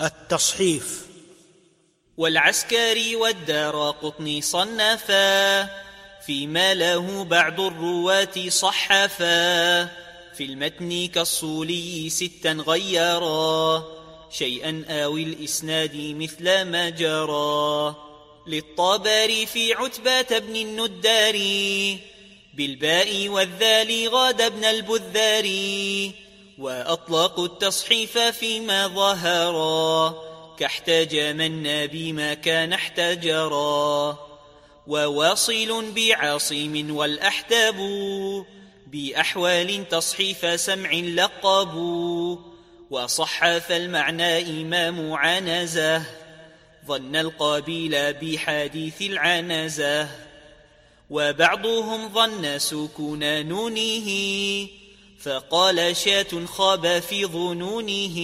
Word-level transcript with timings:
التصحيف. 0.00 1.06
والعسكري 2.16 3.16
والدار 3.16 3.90
قطني 3.90 4.42
صنفا 4.42 5.62
فيما 6.26 6.74
له 6.74 7.24
بعض 7.24 7.60
الرواة 7.60 8.48
صحفا. 8.48 9.84
في 10.34 10.44
المتن 10.44 11.06
كالصولي 11.06 12.10
ستا 12.10 12.52
غيرا 12.52 13.84
شيئا 14.30 14.84
آوي 14.88 15.22
الإسناد 15.22 15.96
مثل 15.96 16.62
ما 16.62 16.88
جرى. 16.88 17.96
للطبر 18.46 19.46
في 19.46 19.72
عتبة 19.72 20.38
بن 20.38 20.56
الندار 20.56 21.38
بالباء 22.54 23.28
والذال 23.28 24.08
غاد 24.08 24.40
ابن 24.40 24.64
البذار. 24.64 25.44
وأطلقوا 26.58 27.46
التصحيف 27.46 28.18
فيما 28.18 28.86
ظهرا 28.86 30.14
كاحتاج 30.58 31.16
من 31.16 31.86
بما 31.86 32.34
كان 32.34 32.72
احتجرا. 32.72 34.18
وواصل 34.86 35.92
بعاصم 35.92 36.96
والأحتاب 36.96 37.76
بأحوال 38.86 39.88
تصحيف 39.88 40.60
سمع 40.60 40.92
لقبوا 40.92 42.36
وصحف 42.90 43.72
المعنى 43.72 44.62
إمام 44.62 45.12
عنزة 45.12 46.02
ظن 46.86 47.16
القابيل 47.16 48.12
بحديث 48.12 49.02
العنزة. 49.02 50.08
وبعضهم 51.10 52.08
ظن 52.08 52.58
سكون 52.58 53.46
نونه 53.46 54.08
فقال 55.18 55.96
شاة 55.96 56.46
خاب 56.46 56.98
في 56.98 57.26
ظنونه. 57.26 58.16